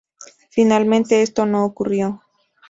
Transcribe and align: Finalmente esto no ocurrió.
Finalmente 0.49 1.21
esto 1.21 1.45
no 1.45 1.63
ocurrió. 1.63 2.23